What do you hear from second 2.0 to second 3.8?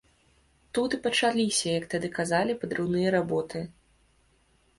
казалі, падрыўныя работы.